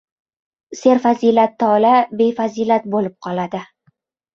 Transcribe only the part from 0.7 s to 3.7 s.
Serfazilat tola befazilat bo‘lib qoladi!